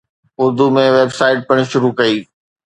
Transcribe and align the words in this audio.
Urdu 0.41 0.65
۾ 0.77 0.83
web 0.95 1.11
site 1.19 1.37
پڻ 1.47 1.57
شروع 1.71 1.91
ڪئي. 1.99 2.15